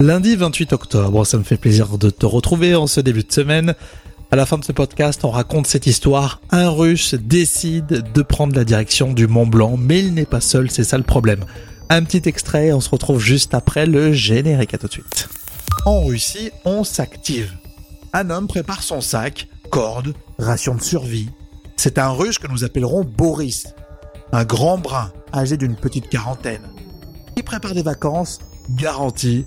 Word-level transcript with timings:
Lundi 0.00 0.36
28 0.36 0.72
octobre, 0.74 1.24
ça 1.24 1.38
me 1.38 1.42
fait 1.42 1.56
plaisir 1.56 1.98
de 1.98 2.08
te 2.08 2.24
retrouver 2.24 2.76
en 2.76 2.86
ce 2.86 3.00
début 3.00 3.24
de 3.24 3.32
semaine. 3.32 3.74
À 4.30 4.36
la 4.36 4.46
fin 4.46 4.56
de 4.56 4.64
ce 4.64 4.70
podcast, 4.70 5.24
on 5.24 5.30
raconte 5.30 5.66
cette 5.66 5.88
histoire. 5.88 6.40
Un 6.50 6.68
russe 6.68 7.16
décide 7.16 8.04
de 8.12 8.22
prendre 8.22 8.54
la 8.54 8.62
direction 8.62 9.12
du 9.12 9.26
Mont 9.26 9.48
Blanc, 9.48 9.76
mais 9.76 9.98
il 9.98 10.14
n'est 10.14 10.24
pas 10.24 10.40
seul, 10.40 10.70
c'est 10.70 10.84
ça 10.84 10.98
le 10.98 11.02
problème. 11.02 11.44
Un 11.88 12.04
petit 12.04 12.28
extrait, 12.28 12.72
on 12.72 12.80
se 12.80 12.90
retrouve 12.90 13.18
juste 13.18 13.54
après 13.54 13.86
le 13.86 14.12
générique. 14.12 14.72
À 14.72 14.78
tout 14.78 14.86
de 14.86 14.92
suite. 14.92 15.28
En 15.84 16.04
Russie, 16.04 16.52
on 16.64 16.84
s'active. 16.84 17.52
Un 18.12 18.30
homme 18.30 18.46
prépare 18.46 18.84
son 18.84 19.00
sac, 19.00 19.48
corde, 19.68 20.14
ration 20.38 20.76
de 20.76 20.82
survie. 20.82 21.30
C'est 21.76 21.98
un 21.98 22.10
russe 22.10 22.38
que 22.38 22.46
nous 22.46 22.62
appellerons 22.62 23.02
Boris. 23.02 23.74
Un 24.30 24.44
grand 24.44 24.78
brun, 24.78 25.10
âgé 25.34 25.56
d'une 25.56 25.74
petite 25.74 26.08
quarantaine. 26.08 26.68
Il 27.36 27.42
prépare 27.42 27.74
des 27.74 27.82
vacances 27.82 28.38
garanties 28.70 29.46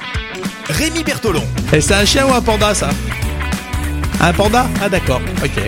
Rémi 0.69 1.03
Bertolon. 1.03 1.43
Et 1.73 1.81
c'est 1.81 1.93
un 1.93 2.05
chien 2.05 2.27
ou 2.27 2.33
un 2.33 2.41
panda 2.41 2.73
ça? 2.73 2.89
Un 4.19 4.33
panda? 4.33 4.67
Ah 4.81 4.89
d'accord, 4.89 5.21
ok. 5.43 5.63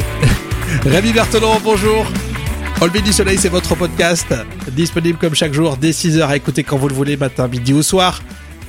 Rémi 0.86 1.11
Berthelon, 1.11 1.59
bonjour. 1.63 2.05
Lever 2.81 3.02
du 3.02 3.14
soleil, 3.14 3.38
c'est 3.38 3.47
votre 3.47 3.75
podcast, 3.75 4.27
disponible 4.73 5.17
comme 5.17 5.33
chaque 5.36 5.53
jour 5.53 5.77
dès 5.77 5.91
6h 5.91 6.27
à 6.27 6.36
écouter 6.36 6.64
quand 6.66 6.75
vous 6.75 6.89
le 6.89 6.94
voulez, 6.94 7.16
matin, 7.16 7.47
midi 7.47 7.71
ou 7.71 7.81
soir. 7.81 8.21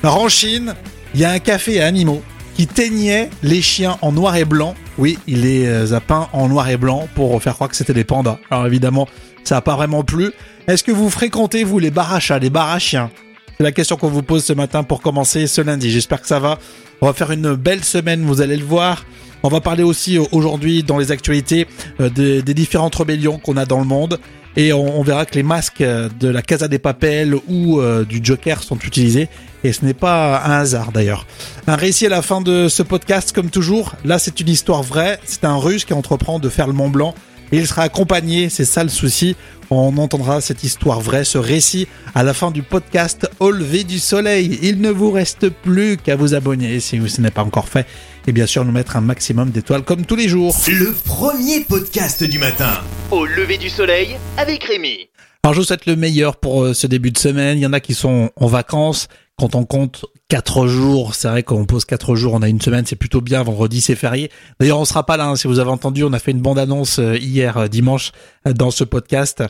Alors 0.03 0.21
en 0.21 0.29
Chine, 0.29 0.73
il 1.13 1.19
y 1.19 1.25
a 1.25 1.31
un 1.31 1.39
café 1.39 1.81
à 1.81 1.87
animaux 1.87 2.23
qui 2.55 2.65
teignait 2.65 3.29
les 3.43 3.61
chiens 3.61 3.97
en 4.01 4.13
noir 4.13 4.37
et 4.37 4.45
blanc. 4.45 4.73
Oui, 4.97 5.19
il 5.27 5.41
les 5.41 5.91
a 5.91 5.99
peints 5.99 6.29
en 6.31 6.47
noir 6.47 6.69
et 6.69 6.77
blanc 6.77 7.09
pour 7.13 7.43
faire 7.43 7.55
croire 7.55 7.69
que 7.69 7.75
c'était 7.75 7.93
des 7.93 8.05
pandas. 8.05 8.39
Alors 8.49 8.65
évidemment, 8.65 9.09
ça 9.43 9.55
n'a 9.55 9.61
pas 9.61 9.75
vraiment 9.75 10.03
plu. 10.03 10.31
Est-ce 10.67 10.85
que 10.85 10.93
vous 10.93 11.09
fréquentez, 11.09 11.65
vous, 11.65 11.79
les 11.79 11.91
barachas, 11.91 12.39
les 12.39 12.49
barachiens? 12.49 13.11
C'est 13.57 13.63
la 13.63 13.71
question 13.71 13.95
qu'on 13.95 14.09
vous 14.09 14.23
pose 14.23 14.43
ce 14.43 14.51
matin 14.51 14.83
pour 14.83 15.01
commencer 15.01 15.47
ce 15.47 15.61
lundi. 15.61 15.89
J'espère 15.89 16.21
que 16.21 16.27
ça 16.27 16.39
va. 16.39 16.59
On 16.99 17.05
va 17.05 17.13
faire 17.13 17.31
une 17.31 17.55
belle 17.55 17.85
semaine, 17.85 18.25
vous 18.25 18.41
allez 18.41 18.57
le 18.57 18.65
voir. 18.65 19.05
On 19.43 19.47
va 19.47 19.61
parler 19.61 19.83
aussi 19.83 20.17
aujourd'hui 20.17 20.83
dans 20.83 20.97
les 20.97 21.11
actualités 21.11 21.65
euh, 22.01 22.09
des, 22.09 22.53
différentes 22.53 22.95
rébellions 22.95 23.37
qu'on 23.37 23.55
a 23.55 23.65
dans 23.65 23.79
le 23.79 23.85
monde. 23.85 24.19
Et 24.57 24.73
on, 24.73 25.01
verra 25.03 25.25
que 25.25 25.35
les 25.35 25.43
masques 25.43 25.83
de 25.83 26.27
la 26.27 26.41
Casa 26.41 26.67
des 26.67 26.79
Papels 26.79 27.35
ou 27.47 27.79
euh, 27.79 28.05
du 28.05 28.19
Joker 28.23 28.63
sont 28.63 28.77
utilisés. 28.79 29.29
Et 29.63 29.71
ce 29.71 29.85
n'est 29.85 29.93
pas 29.93 30.41
un 30.45 30.59
hasard 30.59 30.91
d'ailleurs. 30.91 31.25
Un 31.67 31.75
récit 31.75 32.05
à 32.05 32.09
la 32.09 32.21
fin 32.21 32.41
de 32.41 32.67
ce 32.69 32.81
podcast, 32.83 33.33
comme 33.33 33.49
toujours. 33.49 33.95
Là, 34.03 34.17
c'est 34.19 34.39
une 34.39 34.49
histoire 34.49 34.83
vraie. 34.83 35.19
C'est 35.25 35.43
un 35.43 35.57
russe 35.57 35.85
qui 35.85 35.93
entreprend 35.93 36.39
de 36.39 36.49
faire 36.49 36.67
le 36.67 36.73
Mont 36.73 36.89
Blanc. 36.89 37.13
Et 37.51 37.57
il 37.57 37.67
sera 37.67 37.83
accompagné, 37.83 38.49
c'est 38.49 38.65
ça 38.65 38.83
le 38.83 38.89
souci. 38.89 39.35
On 39.77 39.97
entendra 39.97 40.39
cette 40.39 40.63
histoire 40.63 41.01
vraie, 41.01 41.25
ce 41.25 41.37
récit, 41.37 41.89
à 42.13 42.23
la 42.23 42.33
fin 42.33 42.49
du 42.49 42.63
podcast 42.63 43.29
Au 43.41 43.51
lever 43.51 43.83
du 43.83 43.99
soleil. 43.99 44.57
Il 44.61 44.79
ne 44.79 44.89
vous 44.89 45.11
reste 45.11 45.49
plus 45.49 45.97
qu'à 45.97 46.15
vous 46.15 46.33
abonner 46.33 46.79
si 46.79 46.97
ce 47.09 47.19
n'est 47.19 47.29
pas 47.29 47.43
encore 47.43 47.67
fait. 47.67 47.85
Et 48.25 48.31
bien 48.31 48.45
sûr, 48.45 48.63
nous 48.63 48.71
mettre 48.71 48.95
un 48.95 49.01
maximum 49.01 49.49
d'étoiles 49.49 49.83
comme 49.83 50.05
tous 50.05 50.15
les 50.15 50.29
jours. 50.29 50.55
Le 50.69 50.93
premier 50.93 51.59
podcast 51.59 52.23
du 52.23 52.39
matin. 52.39 52.71
Au 53.11 53.25
lever 53.25 53.57
du 53.57 53.69
soleil 53.69 54.15
avec 54.37 54.63
Rémi. 54.63 55.09
Alors 55.43 55.53
je 55.53 55.59
vous 55.59 55.65
souhaite 55.65 55.87
le 55.87 55.97
meilleur 55.97 56.37
pour 56.37 56.73
ce 56.73 56.87
début 56.87 57.11
de 57.11 57.17
semaine. 57.17 57.57
Il 57.57 57.61
y 57.61 57.67
en 57.67 57.73
a 57.73 57.81
qui 57.81 57.95
sont 57.95 58.29
en 58.37 58.47
vacances. 58.47 59.09
Quand 59.37 59.55
on 59.55 59.65
compte 59.65 60.05
quatre 60.27 60.65
jours, 60.67 61.13
c'est 61.13 61.27
vrai 61.27 61.43
qu'on 61.43 61.65
pose 61.65 61.85
quatre 61.85 62.15
jours, 62.15 62.33
on 62.33 62.41
a 62.41 62.49
une 62.49 62.59
semaine, 62.59 62.85
c'est 62.85 62.95
plutôt 62.95 63.21
bien. 63.21 63.43
Vendredi, 63.43 63.79
c'est 63.79 63.95
férié. 63.95 64.31
D'ailleurs, 64.59 64.79
on 64.79 64.85
sera 64.85 65.05
pas 65.05 65.17
là. 65.17 65.27
Hein, 65.27 65.35
si 65.35 65.47
vous 65.47 65.59
avez 65.59 65.69
entendu, 65.69 66.03
on 66.03 66.13
a 66.13 66.19
fait 66.19 66.31
une 66.31 66.41
bande-annonce 66.41 66.99
hier 67.19 67.69
dimanche 67.69 68.11
dans 68.45 68.71
ce 68.71 68.83
podcast 68.83 69.43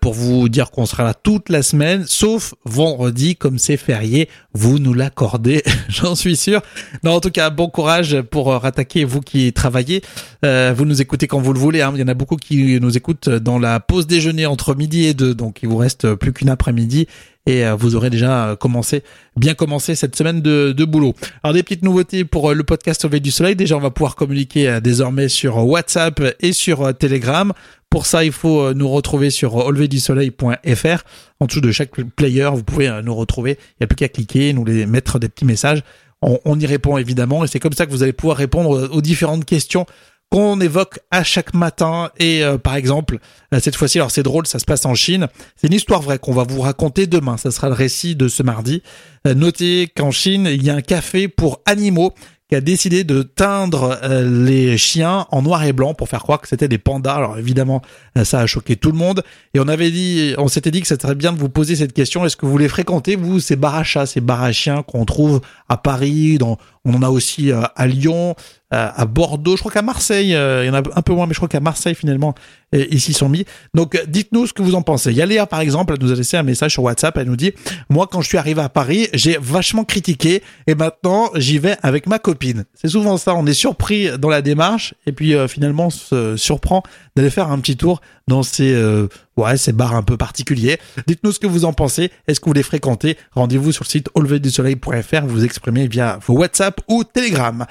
pour 0.00 0.14
vous 0.14 0.48
dire 0.48 0.70
qu'on 0.70 0.86
sera 0.86 1.04
là 1.04 1.14
toute 1.14 1.48
la 1.48 1.62
semaine, 1.62 2.04
sauf 2.06 2.54
vendredi, 2.64 3.36
comme 3.36 3.58
c'est 3.58 3.76
férié. 3.76 4.28
Vous 4.54 4.78
nous 4.78 4.92
l'accordez, 4.92 5.62
j'en 5.88 6.16
suis 6.16 6.36
sûr. 6.36 6.62
Non, 7.04 7.12
en 7.12 7.20
tout 7.20 7.30
cas, 7.30 7.50
bon 7.50 7.68
courage 7.68 8.20
pour 8.22 8.48
rattaquer 8.48 9.04
vous 9.04 9.20
qui 9.20 9.52
travaillez. 9.52 10.02
vous 10.42 10.84
nous 10.84 11.00
écoutez 11.00 11.28
quand 11.28 11.40
vous 11.40 11.52
le 11.52 11.60
voulez. 11.60 11.80
Hein. 11.82 11.92
Il 11.94 12.00
y 12.00 12.04
en 12.04 12.08
a 12.08 12.14
beaucoup 12.14 12.36
qui 12.36 12.80
nous 12.80 12.96
écoutent 12.96 13.28
dans 13.28 13.58
la 13.58 13.78
pause 13.78 14.06
déjeuner 14.08 14.46
entre 14.46 14.74
midi 14.74 15.04
et 15.06 15.14
deux, 15.14 15.34
donc 15.34 15.60
il 15.62 15.68
vous 15.68 15.76
reste 15.76 16.14
plus 16.14 16.32
qu'une 16.32 16.50
après-midi 16.50 17.06
et 17.48 17.64
vous 17.72 17.96
aurez 17.96 18.10
déjà 18.10 18.56
commencé, 18.60 19.02
bien 19.36 19.54
commencé 19.54 19.94
cette 19.94 20.14
semaine 20.14 20.42
de, 20.42 20.84
boulot. 20.84 21.14
Alors 21.42 21.54
des 21.54 21.62
petites 21.62 21.82
nouveautés 21.82 22.24
pour 22.24 22.52
le 22.52 22.62
podcast 22.62 23.04
Au 23.04 23.08
du 23.08 23.30
soleil. 23.30 23.56
Déjà, 23.56 23.76
on 23.76 23.80
va 23.80 23.90
pouvoir 23.90 24.16
communiquer 24.16 24.80
désormais 24.82 25.28
sur 25.28 25.56
WhatsApp 25.66 26.20
et 26.40 26.52
sur 26.52 26.96
Telegram. 26.96 27.52
Pour 27.88 28.04
ça, 28.04 28.24
il 28.24 28.32
faut 28.32 28.74
nous 28.74 28.88
retrouver 28.88 29.30
sur 29.30 29.54
auleverdusoleil.fr. 29.54 31.02
En 31.40 31.46
dessous 31.46 31.62
de 31.62 31.72
chaque 31.72 31.92
player, 32.16 32.50
vous 32.52 32.64
pouvez 32.64 33.00
nous 33.02 33.14
retrouver. 33.14 33.52
Il 33.52 33.76
n'y 33.80 33.84
a 33.84 33.86
plus 33.86 33.96
qu'à 33.96 34.08
cliquer, 34.08 34.52
nous 34.52 34.66
les 34.66 34.84
mettre 34.84 35.18
des 35.18 35.28
petits 35.28 35.46
messages. 35.46 35.82
On 36.20 36.58
y 36.58 36.66
répond 36.66 36.98
évidemment 36.98 37.44
et 37.44 37.46
c'est 37.46 37.60
comme 37.60 37.72
ça 37.72 37.86
que 37.86 37.92
vous 37.92 38.02
allez 38.02 38.12
pouvoir 38.12 38.36
répondre 38.36 38.90
aux 38.92 39.00
différentes 39.00 39.44
questions 39.44 39.86
qu'on 40.30 40.60
évoque 40.60 41.00
à 41.10 41.24
chaque 41.24 41.54
matin. 41.54 42.10
Et 42.18 42.42
euh, 42.44 42.58
par 42.58 42.76
exemple, 42.76 43.18
cette 43.60 43.76
fois-ci, 43.76 43.98
alors 43.98 44.10
c'est 44.10 44.22
drôle, 44.22 44.46
ça 44.46 44.58
se 44.58 44.64
passe 44.64 44.84
en 44.84 44.94
Chine. 44.94 45.28
C'est 45.56 45.68
une 45.68 45.74
histoire 45.74 46.02
vraie 46.02 46.18
qu'on 46.18 46.34
va 46.34 46.44
vous 46.44 46.60
raconter 46.60 47.06
demain. 47.06 47.36
Ça 47.36 47.50
sera 47.50 47.68
le 47.68 47.74
récit 47.74 48.14
de 48.14 48.28
ce 48.28 48.42
mardi. 48.42 48.82
Euh, 49.26 49.34
notez 49.34 49.90
qu'en 49.94 50.10
Chine, 50.10 50.48
il 50.50 50.62
y 50.62 50.70
a 50.70 50.74
un 50.74 50.82
café 50.82 51.28
pour 51.28 51.60
animaux 51.66 52.12
qui 52.50 52.56
a 52.56 52.62
décidé 52.62 53.04
de 53.04 53.20
teindre 53.20 53.98
euh, 54.02 54.44
les 54.46 54.78
chiens 54.78 55.26
en 55.30 55.42
noir 55.42 55.64
et 55.64 55.74
blanc 55.74 55.92
pour 55.92 56.08
faire 56.08 56.22
croire 56.22 56.40
que 56.40 56.48
c'était 56.48 56.68
des 56.68 56.78
pandas. 56.78 57.14
Alors 57.14 57.36
évidemment, 57.36 57.82
ça 58.24 58.40
a 58.40 58.46
choqué 58.46 58.76
tout 58.76 58.90
le 58.90 58.96
monde. 58.96 59.22
Et 59.52 59.60
on 59.60 59.68
avait 59.68 59.90
dit, 59.90 60.34
on 60.38 60.48
s'était 60.48 60.70
dit 60.70 60.80
que 60.80 60.86
ça 60.86 60.96
serait 60.98 61.14
bien 61.14 61.32
de 61.32 61.38
vous 61.38 61.50
poser 61.50 61.76
cette 61.76 61.92
question. 61.92 62.24
Est-ce 62.24 62.36
que 62.38 62.46
vous 62.46 62.56
les 62.56 62.68
fréquentez, 62.68 63.16
vous, 63.16 63.38
ces 63.38 63.56
barachas, 63.56 64.06
ces 64.06 64.22
barachiens 64.22 64.82
qu'on 64.82 65.04
trouve 65.04 65.42
à 65.68 65.76
Paris, 65.76 66.38
dans, 66.38 66.56
on 66.88 66.94
en 66.94 67.02
a 67.02 67.08
aussi 67.10 67.52
à 67.52 67.86
Lyon, 67.86 68.34
à 68.70 69.06
Bordeaux, 69.06 69.56
je 69.56 69.60
crois 69.60 69.72
qu'à 69.72 69.82
Marseille, 69.82 70.28
il 70.28 70.66
y 70.66 70.70
en 70.70 70.74
a 70.74 70.78
un 70.78 71.02
peu 71.02 71.12
moins, 71.12 71.26
mais 71.26 71.32
je 71.32 71.38
crois 71.38 71.48
qu'à 71.48 71.60
Marseille 71.60 71.94
finalement, 71.94 72.34
ils 72.72 73.00
s'y 73.00 73.12
sont 73.12 73.28
mis. 73.28 73.44
Donc 73.74 74.00
dites-nous 74.08 74.46
ce 74.46 74.52
que 74.52 74.62
vous 74.62 74.74
en 74.74 74.82
pensez. 74.82 75.10
Il 75.10 75.16
y 75.16 75.22
a 75.22 75.26
Léa 75.26 75.46
par 75.46 75.60
exemple, 75.60 75.94
elle 75.94 76.04
nous 76.04 76.12
a 76.12 76.14
laissé 76.14 76.36
un 76.36 76.42
message 76.42 76.72
sur 76.72 76.82
WhatsApp, 76.82 77.16
elle 77.18 77.28
nous 77.28 77.36
dit, 77.36 77.52
moi 77.88 78.06
quand 78.10 78.20
je 78.20 78.28
suis 78.28 78.38
arrivé 78.38 78.60
à 78.60 78.68
Paris, 78.68 79.08
j'ai 79.12 79.38
vachement 79.40 79.84
critiqué 79.84 80.42
et 80.66 80.74
maintenant 80.74 81.30
j'y 81.34 81.58
vais 81.58 81.76
avec 81.82 82.06
ma 82.06 82.18
copine. 82.18 82.64
C'est 82.74 82.88
souvent 82.88 83.16
ça, 83.16 83.34
on 83.34 83.46
est 83.46 83.54
surpris 83.54 84.18
dans 84.18 84.28
la 84.28 84.42
démarche 84.42 84.94
et 85.06 85.12
puis 85.12 85.34
euh, 85.34 85.48
finalement 85.48 85.86
on 85.86 85.90
se 85.90 86.36
surprend 86.36 86.82
d'aller 87.16 87.30
faire 87.30 87.50
un 87.50 87.58
petit 87.60 87.76
tour 87.76 88.00
dans 88.28 88.42
ces 88.42 88.72
euh, 88.72 89.08
ouais 89.38 89.56
ces 89.56 89.72
bars 89.72 89.94
un 89.94 90.02
peu 90.02 90.16
particuliers. 90.16 90.78
Dites-nous 91.06 91.32
ce 91.32 91.38
que 91.38 91.46
vous 91.46 91.64
en 91.64 91.72
pensez. 91.72 92.10
Est-ce 92.26 92.40
que 92.40 92.46
vous 92.46 92.52
les 92.54 92.62
fréquentez? 92.62 93.16
Rendez-vous 93.32 93.72
sur 93.72 93.84
le 93.84 93.88
site 93.88 94.08
auleverdusoleil.fr. 94.14 95.26
Vous 95.26 95.44
exprimez 95.44 95.86
via 95.88 96.18
vos 96.26 96.34
WhatsApp 96.34 96.80
ou 96.88 97.04
Telegram. 97.04 97.66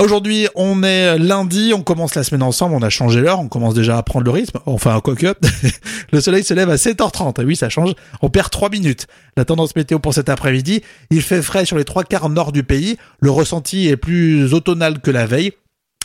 Aujourd'hui, 0.00 0.46
on 0.54 0.84
est 0.84 1.18
lundi, 1.18 1.72
on 1.74 1.82
commence 1.82 2.14
la 2.14 2.22
semaine 2.22 2.44
ensemble, 2.44 2.76
on 2.76 2.82
a 2.82 2.88
changé 2.88 3.20
l'heure, 3.20 3.40
on 3.40 3.48
commence 3.48 3.74
déjà 3.74 3.98
à 3.98 4.02
prendre 4.04 4.24
le 4.24 4.30
rythme. 4.30 4.60
Enfin, 4.64 5.00
quoique, 5.02 5.34
le 6.12 6.20
soleil 6.20 6.44
se 6.44 6.54
lève 6.54 6.70
à 6.70 6.76
7h30. 6.76 7.44
oui, 7.44 7.56
ça 7.56 7.68
change. 7.68 7.94
On 8.22 8.30
perd 8.30 8.48
3 8.48 8.70
minutes. 8.70 9.08
La 9.36 9.44
tendance 9.44 9.74
météo 9.74 9.98
pour 9.98 10.14
cet 10.14 10.28
après-midi, 10.28 10.82
il 11.10 11.20
fait 11.20 11.42
frais 11.42 11.64
sur 11.64 11.76
les 11.76 11.84
trois 11.84 12.04
quarts 12.04 12.28
nord 12.28 12.52
du 12.52 12.62
pays. 12.62 12.96
Le 13.18 13.32
ressenti 13.32 13.88
est 13.88 13.96
plus 13.96 14.54
automnal 14.54 15.00
que 15.00 15.10
la 15.10 15.26
veille 15.26 15.50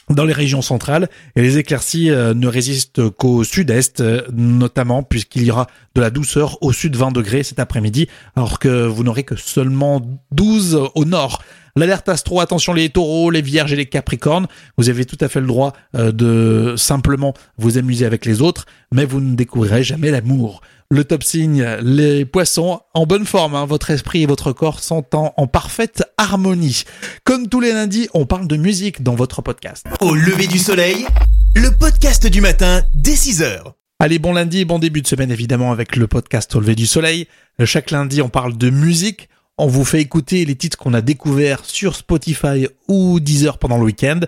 dans 0.09 0.25
les 0.25 0.33
régions 0.33 0.61
centrales 0.61 1.09
et 1.35 1.41
les 1.41 1.57
éclaircies 1.57 2.09
ne 2.09 2.47
résistent 2.47 3.09
qu'au 3.09 3.43
sud-est 3.43 4.03
notamment 4.33 5.03
puisqu'il 5.03 5.43
y 5.43 5.51
aura 5.51 5.67
de 5.95 6.01
la 6.01 6.09
douceur 6.09 6.57
au 6.61 6.73
sud 6.73 6.95
20 6.95 7.11
degrés 7.11 7.43
cet 7.43 7.59
après-midi 7.59 8.07
alors 8.35 8.59
que 8.59 8.85
vous 8.85 9.03
n'aurez 9.03 9.23
que 9.23 9.35
seulement 9.35 10.01
12 10.31 10.89
au 10.95 11.05
nord. 11.05 11.41
L'alerte 11.75 12.07
astro, 12.07 12.39
attention 12.39 12.73
les 12.73 12.89
taureaux, 12.89 13.31
les 13.31 13.41
vierges 13.41 13.73
et 13.73 13.75
les 13.75 13.87
capricornes. 13.87 14.45
Vous 14.77 14.89
avez 14.89 15.05
tout 15.05 15.17
à 15.21 15.27
fait 15.27 15.41
le 15.41 15.47
droit 15.47 15.73
de 15.95 16.75
simplement 16.77 17.33
vous 17.57 17.79
amuser 17.79 18.05
avec 18.05 18.25
les 18.25 18.41
autres, 18.41 18.65
mais 18.91 19.05
vous 19.05 19.19
ne 19.19 19.35
découvrirez 19.35 19.83
jamais 19.83 20.11
l'amour. 20.11 20.61
Le 20.93 21.03
top 21.03 21.23
signe, 21.23 21.65
les 21.81 22.23
poissons, 22.23 22.79
en 22.93 23.07
bonne 23.07 23.25
forme, 23.25 23.55
hein, 23.55 23.65
votre 23.65 23.89
esprit 23.89 24.21
et 24.21 24.25
votre 24.27 24.51
corps 24.51 24.79
sont 24.79 25.03
en, 25.15 25.33
en, 25.37 25.47
parfaite 25.47 26.03
harmonie. 26.19 26.83
Comme 27.23 27.49
tous 27.49 27.59
les 27.59 27.71
lundis, 27.71 28.09
on 28.13 28.27
parle 28.27 28.47
de 28.47 28.57
musique 28.57 29.01
dans 29.01 29.15
votre 29.15 29.41
podcast. 29.41 29.87
Au 30.01 30.13
lever 30.13 30.45
du 30.45 30.59
soleil, 30.59 31.07
le 31.55 31.75
podcast 31.75 32.27
du 32.27 32.41
matin 32.41 32.83
dès 32.93 33.15
6h. 33.15 33.73
Allez, 33.97 34.19
bon 34.19 34.33
lundi, 34.33 34.65
bon 34.65 34.77
début 34.77 35.01
de 35.01 35.07
semaine 35.07 35.31
évidemment 35.31 35.71
avec 35.71 35.95
le 35.95 36.05
podcast 36.05 36.55
Au 36.55 36.59
lever 36.59 36.75
du 36.75 36.85
soleil. 36.85 37.27
Chaque 37.65 37.89
lundi, 37.89 38.21
on 38.21 38.29
parle 38.29 38.55
de 38.55 38.69
musique. 38.69 39.29
On 39.57 39.65
vous 39.65 39.85
fait 39.85 40.01
écouter 40.01 40.45
les 40.45 40.55
titres 40.55 40.77
qu'on 40.77 40.93
a 40.93 41.01
découverts 41.01 41.65
sur 41.65 41.95
Spotify 41.95 42.67
ou 42.87 43.19
Deezer 43.19 43.57
pendant 43.57 43.77
le 43.77 43.85
week-end. 43.85 44.19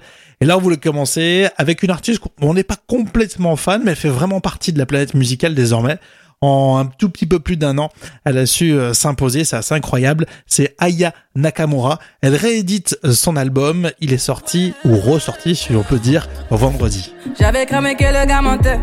Et 0.42 0.46
là, 0.46 0.58
on 0.58 0.62
voulait 0.62 0.78
commencer 0.78 1.48
avec 1.58 1.84
une 1.84 1.92
artiste 1.92 2.22
on 2.42 2.56
n'est 2.56 2.64
pas 2.64 2.78
complètement 2.88 3.56
fan, 3.56 3.84
mais 3.84 3.92
elle 3.92 3.98
fait 3.98 4.10
vraiment 4.10 4.40
partie 4.40 4.74
de 4.74 4.80
la 4.80 4.88
planète 4.88 5.14
musicale 5.14 5.54
désormais. 5.54 6.00
En 6.42 6.78
un 6.78 6.86
tout 6.86 7.10
petit 7.10 7.26
peu 7.26 7.40
plus 7.40 7.58
d'un 7.58 7.78
an, 7.78 7.90
elle 8.24 8.38
a 8.38 8.46
su 8.46 8.74
euh, 8.74 8.94
s'imposer, 8.94 9.46
c'est 9.46 9.56
assez 9.56 9.74
incroyable. 9.74 10.26
C'est 10.46 10.76
Aya 10.80 11.14
Nakamura. 11.36 12.00
Elle 12.22 12.36
réédite 12.36 13.00
son 13.12 13.36
album. 13.36 13.90
Il 14.00 14.14
est 14.14 14.18
sorti, 14.18 14.74
ou 14.84 14.98
ressorti, 14.98 15.56
si 15.56 15.76
on 15.76 15.84
peut 15.84 16.00
dire, 16.00 16.28
vendredi. 16.52 17.14
J'avais 17.40 17.66
cramé 17.66 17.96
que 17.96 18.04
le 18.04 18.26
gars 18.28 18.42
mentait. 18.42 18.80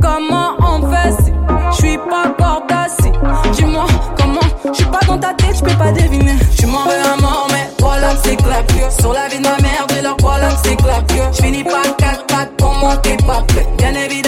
Comment 0.00 0.54
on 0.60 0.90
fait 0.90 1.12
si 1.22 1.32
je 1.72 1.76
suis 1.76 1.98
pas 1.98 2.28
encore 2.28 2.62
assis 2.70 3.10
Dis-moi 3.52 3.86
comment, 4.16 4.40
je 4.66 4.72
suis 4.72 4.84
pas 4.84 5.00
dans 5.06 5.18
ta 5.18 5.34
tête, 5.34 5.56
je 5.56 5.62
peux 5.64 5.76
pas 5.76 5.92
deviner. 5.92 6.34
Tu 6.56 6.66
m'en 6.66 6.84
veux 6.84 6.90
à 6.92 7.20
mort, 7.20 7.48
mais 7.50 7.68
voilà 7.80 8.14
c'est 8.22 8.36
clap 8.36 8.70
Sur 9.00 9.12
la 9.12 9.28
vie 9.28 9.38
de 9.38 9.42
ma 9.42 9.56
mère, 9.60 9.86
de 9.88 10.02
leur 10.02 10.16
voilà 10.20 10.48
c'est 10.62 10.76
clap 10.76 11.10
Je 11.32 11.42
finis 11.42 11.64
pas 11.64 11.82
4 11.98 12.26
pattes 12.26 12.56
pour 12.56 12.72
monter 12.74 13.16
pas 13.26 13.42
prêt. 13.48 13.66
Bien 13.78 13.94
évidemment, 13.94 14.23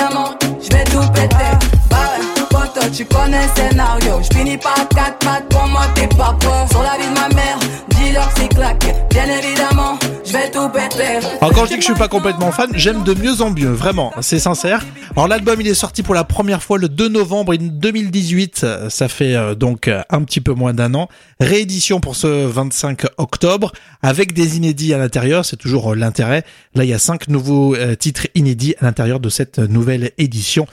scénario. 4.57 4.63
Je 4.63 4.63
finis 4.63 4.63
pas 4.63 4.85
4 4.95 5.19
pattes 5.19 5.49
pour 5.49 5.67
monter 5.67 6.09
pas 6.17 6.37
prêt. 6.39 6.67
Sur 6.71 6.83
la 6.83 6.97
vie 6.99 7.09
de 7.09 7.21
ma 7.21 7.29
mère, 7.35 7.59
dis-leur 7.91 8.31
c'est 8.37 8.49
claqué. 8.49 8.93
Bien 9.11 9.25
évidemment, 9.25 9.99
je 10.25 10.33
quand 11.55 11.65
je 11.65 11.69
dis 11.69 11.75
que 11.77 11.81
je 11.81 11.87
suis 11.87 11.95
pas 11.95 12.09
complètement 12.09 12.51
fan, 12.51 12.71
j'aime 12.75 13.03
de 13.05 13.15
mieux 13.15 13.41
en 13.41 13.51
mieux, 13.51 13.71
vraiment, 13.71 14.13
c'est 14.21 14.39
sincère. 14.39 14.85
Alors 15.15 15.29
l'album 15.29 15.61
il 15.61 15.69
est 15.69 15.75
sorti 15.75 16.03
pour 16.03 16.15
la 16.15 16.25
première 16.25 16.63
fois 16.63 16.79
le 16.79 16.89
2 16.89 17.09
novembre 17.09 17.55
2018, 17.57 18.67
ça 18.89 19.09
fait 19.09 19.35
euh, 19.35 19.55
donc 19.55 19.89
euh, 19.89 20.03
un 20.11 20.23
petit 20.25 20.41
peu 20.41 20.53
moins 20.53 20.75
d'un 20.75 20.95
an. 20.95 21.09
Réédition 21.39 22.01
pour 22.01 22.17
ce 22.17 22.47
25 22.47 23.03
octobre 23.19 23.73
avec 24.01 24.33
des 24.33 24.57
inédits 24.57 24.95
à 24.95 24.99
l'intérieur, 24.99 25.45
c'est 25.45 25.59
toujours 25.59 25.93
euh, 25.93 25.95
l'intérêt. 25.95 26.45
Là 26.75 26.85
il 26.85 26.89
y 26.89 26.95
a 26.95 26.99
cinq 26.99 27.29
nouveaux 27.29 27.75
euh, 27.75 27.95
titres 27.95 28.27
inédits 28.35 28.75
à 28.81 28.87
l'intérieur 28.87 29.21
de 29.21 29.29
cette 29.29 29.59
nouvelle 29.59 30.13
édition 30.17 30.67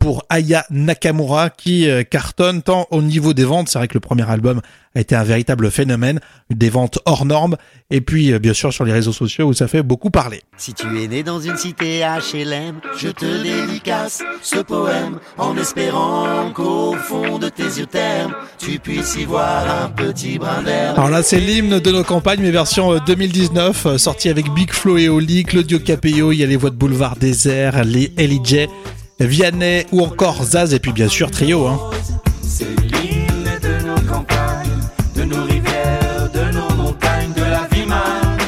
pour 0.00 0.24
Aya 0.28 0.66
Nakamura 0.70 1.50
qui 1.50 1.88
euh, 1.88 2.02
cartonne 2.02 2.62
tant 2.62 2.88
au 2.90 3.00
niveau 3.00 3.32
des 3.32 3.44
ventes, 3.44 3.68
c'est 3.68 3.78
vrai 3.78 3.86
que 3.86 3.94
le 3.94 4.00
premier 4.00 4.28
album 4.28 4.60
a 4.94 5.00
été 5.00 5.14
un 5.14 5.24
véritable 5.24 5.70
phénomène, 5.70 6.20
des 6.50 6.70
ventes 6.70 6.98
hors 7.04 7.24
normes 7.24 7.56
et 7.90 8.00
puis 8.00 8.32
euh, 8.32 8.38
bien 8.38 8.54
sûr 8.54 8.72
sur 8.72 8.84
les 8.84 8.92
réseaux 8.92 9.12
sociaux 9.12 9.46
où 9.46 9.52
ça 9.52 9.68
fait 9.68 9.82
beaucoup 9.82 10.10
parler. 10.10 10.42
Si 10.56 10.74
tu 10.74 10.86
es 11.02 11.08
né 11.08 11.22
dans 11.22 11.40
une 11.40 11.56
cité 11.56 12.00
HLM, 12.00 12.80
je 12.96 13.08
te 13.08 13.42
dédicace 13.42 14.22
ce 14.42 14.58
poème 14.58 15.18
en 15.36 15.56
espérant 15.56 16.50
qu'au 16.52 16.94
fond 16.94 17.38
de 17.38 17.48
tes 17.48 17.62
yeux 17.62 17.86
tu 18.58 18.78
puisses 18.78 19.16
y 19.16 19.24
voir 19.24 19.84
un 19.84 19.88
petit 20.12 20.38
brin 20.38 20.62
d'herbe. 20.62 20.98
Alors 20.98 21.10
là, 21.10 21.22
c'est 21.22 21.40
l'hymne 21.40 21.80
de 21.80 21.90
nos 21.92 22.02
campagnes, 22.02 22.40
mais 22.40 22.50
version 22.50 22.92
euh, 22.92 22.98
2019, 23.06 23.86
euh, 23.86 23.98
sorti 23.98 24.28
avec 24.28 24.50
Big 24.54 24.72
Flo 24.72 24.96
et 24.96 25.08
Oli, 25.08 25.44
Claudio 25.44 25.78
Capello, 25.78 26.32
il 26.32 26.38
y 26.38 26.42
a 26.42 26.46
les 26.46 26.56
voix 26.56 26.70
de 26.70 26.76
Boulevard 26.76 27.16
Désert, 27.16 27.84
les 27.84 28.10
LJ, 28.16 28.68
Vianney 29.20 29.84
ou 29.92 30.02
encore 30.02 30.42
Zaz, 30.42 30.72
et 30.72 30.78
puis 30.78 30.92
bien 30.92 31.08
sûr 31.08 31.30
Trio. 31.30 31.66
Hein. 31.66 31.78
C'est 32.42 32.64
l'hymne 32.64 33.50
de 33.62 33.86
nos 33.86 34.00
campagnes, 34.10 34.80
de 35.14 35.24
nos 35.24 35.44
rivières, 35.44 36.30
de 36.32 36.56
nos 36.56 36.82
montagnes, 36.82 37.32
de 37.36 37.42
la 37.42 37.68
vie 37.70 37.86
mal, 37.86 38.38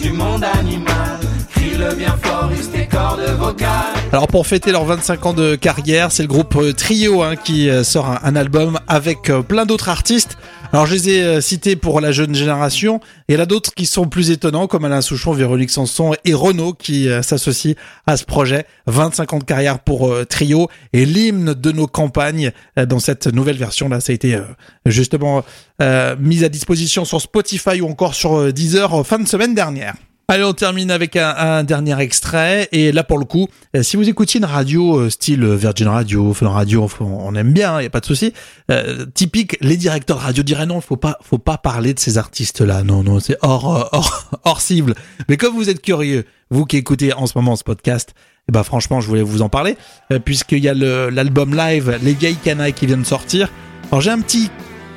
du 0.00 0.12
monde 0.12 0.44
animal. 0.58 1.18
Crie-le 1.54 1.94
bien 1.96 2.16
fort, 2.22 2.50
use 2.58 2.70
tes 2.70 2.86
cordes 2.86 3.20
vocales. 3.38 3.68
Alors 4.12 4.26
pour 4.26 4.46
fêter 4.46 4.72
leurs 4.72 4.86
25 4.86 5.26
ans 5.26 5.34
de 5.34 5.54
carrière, 5.54 6.10
c'est 6.10 6.22
le 6.22 6.28
groupe 6.28 6.56
euh, 6.56 6.72
Trio 6.72 7.22
hein, 7.22 7.36
qui 7.36 7.68
euh, 7.68 7.84
sort 7.84 8.08
un, 8.08 8.18
un 8.24 8.34
album 8.34 8.80
avec 8.88 9.30
euh, 9.30 9.42
plein 9.42 9.66
d'autres 9.66 9.88
artistes. 9.88 10.36
Alors 10.72 10.86
je 10.86 10.92
les 10.92 11.08
ai 11.08 11.22
euh, 11.24 11.40
cités 11.40 11.74
pour 11.74 12.00
la 12.00 12.12
jeune 12.12 12.32
génération, 12.32 13.00
il 13.28 13.34
y 13.34 13.38
en 13.38 13.40
a 13.40 13.46
d'autres 13.46 13.74
qui 13.74 13.86
sont 13.86 14.06
plus 14.06 14.30
étonnants, 14.30 14.68
comme 14.68 14.84
Alain 14.84 15.00
Souchon, 15.00 15.32
Véronique 15.32 15.70
Sanson 15.70 16.14
et 16.24 16.32
Renaud 16.32 16.74
qui 16.74 17.08
euh, 17.08 17.22
s'associent 17.22 17.74
à 18.06 18.16
ce 18.16 18.24
projet. 18.24 18.66
25 18.86 19.32
ans 19.32 19.38
de 19.38 19.44
carrière 19.44 19.80
pour 19.80 20.08
euh, 20.08 20.24
Trio, 20.24 20.68
et 20.92 21.06
l'hymne 21.06 21.54
de 21.54 21.72
nos 21.72 21.88
campagnes 21.88 22.52
euh, 22.78 22.86
dans 22.86 23.00
cette 23.00 23.26
nouvelle 23.26 23.56
version. 23.56 23.88
Là, 23.88 24.00
ça 24.00 24.12
a 24.12 24.14
été 24.14 24.36
euh, 24.36 24.42
justement 24.86 25.42
euh, 25.82 26.14
mis 26.20 26.44
à 26.44 26.48
disposition 26.48 27.04
sur 27.04 27.20
Spotify 27.20 27.80
ou 27.80 27.88
encore 27.88 28.14
sur 28.14 28.52
Deezer 28.52 29.04
fin 29.04 29.18
de 29.18 29.26
semaine 29.26 29.56
dernière. 29.56 29.94
Allez, 30.32 30.44
on 30.44 30.52
termine 30.52 30.92
avec 30.92 31.16
un, 31.16 31.34
un 31.36 31.64
dernier 31.64 31.98
extrait. 32.00 32.68
Et 32.70 32.92
là, 32.92 33.02
pour 33.02 33.18
le 33.18 33.24
coup, 33.24 33.48
euh, 33.76 33.82
si 33.82 33.96
vous 33.96 34.08
écoutiez 34.08 34.38
une 34.38 34.46
radio 34.46 34.96
euh, 35.00 35.10
style 35.10 35.44
Virgin 35.44 35.88
Radio, 35.88 36.32
Fun 36.32 36.48
Radio, 36.48 36.88
on- 37.00 37.34
aime 37.34 37.52
bien, 37.52 37.80
il 37.80 37.82
y 37.82 37.86
a 37.86 37.90
pas 37.90 37.98
de 37.98 38.06
souci. 38.06 38.32
Euh, 38.70 39.06
typique, 39.12 39.56
les 39.60 39.76
directeurs 39.76 40.18
de 40.18 40.22
radio 40.22 40.44
diraient 40.44 40.66
non, 40.66 40.80
faut 40.80 40.96
pas, 40.96 41.18
faut 41.28 41.38
pas 41.38 41.58
parler 41.58 41.94
de 41.94 41.98
ces 41.98 42.16
artistes-là. 42.16 42.84
Non, 42.84 43.02
non, 43.02 43.18
c'est 43.18 43.38
hors, 43.42 43.76
euh, 43.76 43.84
hors, 43.92 44.30
hors 44.44 44.60
cible. 44.60 44.94
Mais 45.28 45.36
comme 45.36 45.52
vous 45.54 45.68
êtes 45.68 45.82
curieux, 45.82 46.24
vous 46.48 46.64
qui 46.64 46.76
écoutez 46.76 47.12
en 47.12 47.26
ce 47.26 47.32
moment 47.36 47.56
ce 47.56 47.64
podcast, 47.64 48.14
eh 48.48 48.52
ben 48.52 48.62
franchement, 48.62 49.00
je 49.00 49.08
voulais 49.08 49.22
vous 49.22 49.42
en 49.42 49.48
parler, 49.48 49.76
euh, 50.12 50.20
puisqu'il 50.20 50.62
y 50.62 50.68
a 50.68 50.74
l'album 50.74 51.56
live 51.56 51.98
Les 52.04 52.14
Vieilles 52.14 52.36
Canailles 52.36 52.72
qui 52.72 52.86
vient 52.86 52.98
de 52.98 53.04
sortir. 53.04 53.48
Alors 53.90 54.00
j'ai 54.00 54.12
un 54.12 54.20
petit 54.20 54.48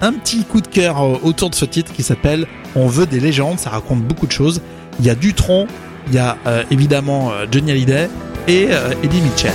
un 0.02 0.14
petit 0.14 0.44
coup 0.44 0.62
de 0.62 0.68
cœur 0.68 1.02
euh, 1.02 1.18
autour 1.24 1.50
de 1.50 1.56
ce 1.56 1.66
titre 1.66 1.92
qui 1.92 2.04
s'appelle 2.04 2.46
On 2.76 2.86
veut 2.86 3.08
des 3.08 3.20
légendes, 3.20 3.58
ça 3.58 3.72
raconte 3.72 4.04
beaucoup 4.04 4.28
de 4.28 4.32
choses. 4.32 4.62
Il 5.00 5.06
y 5.06 5.10
a 5.10 5.16
Dutron, 5.16 5.68
il 6.08 6.14
y 6.14 6.20
a 6.20 6.38
euh, 6.48 6.64
évidemment 6.72 7.32
euh, 7.32 7.46
Johnny 7.52 7.72
Hallyday 7.72 8.10
et 8.48 8.68
euh, 8.72 8.94
Eddie 9.04 9.22
Mitchell. 9.22 9.52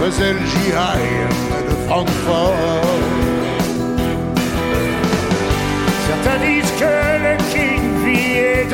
Faisait 0.00 0.32
le 0.32 0.40
de 1.68 1.86
Francfort. 1.86 3.11
Disent 6.22 6.72
que 6.78 6.84
le 6.84 7.36
King 7.52 7.82
vit 8.04 8.68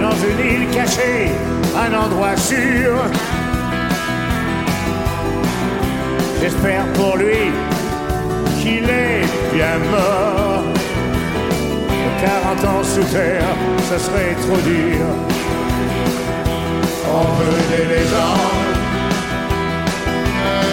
dans 0.00 0.16
une 0.30 0.40
île 0.52 0.70
cachée, 0.70 1.30
un 1.76 1.92
endroit 1.92 2.36
sûr. 2.36 2.94
J'espère 6.40 6.86
pour 6.94 7.16
lui 7.16 7.52
qu'il 8.60 8.84
est 8.84 9.26
bien 9.52 9.78
mort. 9.90 10.64
40 12.20 12.64
ans 12.64 12.84
sous 12.84 13.04
terre, 13.12 13.54
ce 13.90 13.98
serait 13.98 14.34
trop 14.42 14.56
dur. 14.58 15.04
On 17.10 17.24
veut 17.38 17.76
des 17.76 17.86
légendes, 17.94 18.76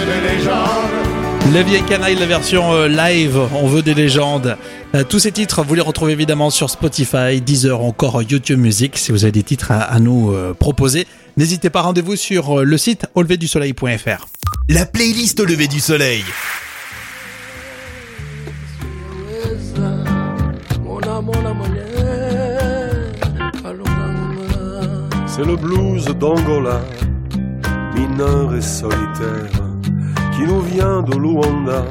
des 0.07 0.21
légendes. 0.29 1.14
Les 1.53 1.63
vieilles 1.63 1.83
canailles, 1.83 2.15
la 2.15 2.25
version 2.25 2.73
euh, 2.73 2.87
live, 2.87 3.39
on 3.53 3.67
veut 3.67 3.81
des 3.81 3.93
légendes. 3.93 4.57
Euh, 4.93 5.03
tous 5.07 5.19
ces 5.19 5.31
titres, 5.31 5.63
vous 5.63 5.73
les 5.75 5.81
retrouvez 5.81 6.11
évidemment 6.11 6.49
sur 6.49 6.69
Spotify, 6.69 7.39
Deezer, 7.39 7.79
encore 7.81 8.21
YouTube 8.21 8.59
Music. 8.59 8.97
Si 8.97 9.11
vous 9.11 9.23
avez 9.23 9.31
des 9.31 9.43
titres 9.43 9.71
à, 9.71 9.81
à 9.81 9.99
nous 9.99 10.33
euh, 10.33 10.53
proposer, 10.53 11.07
n'hésitez 11.37 11.69
pas, 11.69 11.81
rendez-vous 11.81 12.15
sur 12.15 12.59
euh, 12.59 12.63
le 12.63 12.77
site 12.77 13.05
auleverdusoleil.fr. 13.15 14.27
La 14.69 14.85
playlist 14.85 15.39
au 15.39 15.45
lever 15.45 15.67
du 15.67 15.79
soleil. 15.79 16.23
C'est 25.27 25.43
le 25.45 25.55
blues 25.55 26.05
d'Angola, 26.17 26.81
mineur 27.93 28.55
et 28.55 28.61
solitaire, 28.61 29.49
qui 30.35 30.43
nous 30.43 30.61
vient 30.61 31.01
de 31.01 31.15
Luanda. 31.17 31.85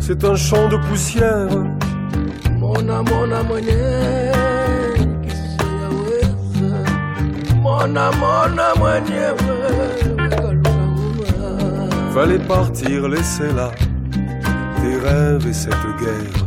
C'est 0.00 0.24
un 0.24 0.36
champ 0.36 0.68
de 0.68 0.76
poussière, 0.88 1.48
Mona 2.58 3.02
mona 3.02 3.42
mwenye 3.42 3.72
kisiyaweza 5.22 6.78
Mona 7.62 8.12
mona 8.12 8.74
mwenyewe 8.74 9.54
fallait 12.14 12.38
partir, 12.46 13.08
laisser 13.08 13.52
là 13.56 13.72
tes 14.80 14.96
rêves 14.96 15.46
et 15.48 15.52
cette 15.52 15.86
guerre, 15.98 16.44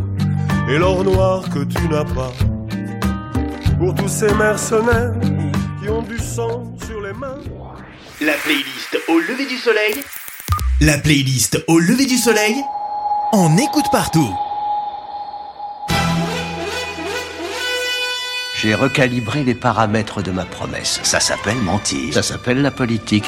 et 0.70 0.78
l'or 0.78 1.04
noir 1.04 1.44
que 1.50 1.66
tu 1.66 1.90
n'as 1.90 2.06
pas. 2.06 2.32
Pour 3.78 3.94
tous 3.94 4.08
ces 4.08 4.34
mercenaires 4.36 5.14
qui 5.82 5.90
ont 5.90 6.04
du 6.04 6.18
sang 6.20 6.64
sur 6.86 7.02
les 7.02 7.14
mains. 7.14 7.42
La 8.22 8.34
playlist 8.46 8.98
au 9.10 9.20
lever 9.20 9.46
du 9.46 9.58
soleil. 9.58 9.96
La 10.80 11.00
playlist 11.00 11.64
au 11.68 11.80
lever 11.80 12.06
du 12.06 12.18
soleil. 12.18 12.54
On 13.34 13.58
écoute 13.58 13.88
partout. 13.92 14.30
J'ai 18.62 18.76
recalibré 18.76 19.44
les 19.44 19.56
paramètres 19.56 20.22
de 20.22 20.30
ma 20.30 20.46
promesse. 20.46 21.00
Ça 21.02 21.20
s'appelle 21.20 21.58
mentir. 21.58 22.14
Ça 22.14 22.22
s'appelle 22.22 22.62
la 22.62 22.70
politique. 22.70 23.26